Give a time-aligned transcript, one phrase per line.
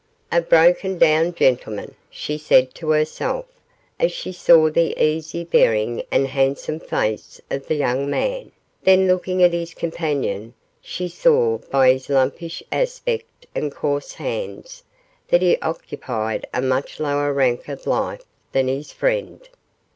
[0.31, 3.45] 'A broken down gentleman,' she said to herself,
[3.99, 8.51] as she saw the easy bearing and handsome face of the young man;
[8.81, 14.81] then looking at his companion, she saw by his lumpish aspect and coarse hands,
[15.27, 18.23] that he occupied a much lower rank of life
[18.53, 19.49] than his friend.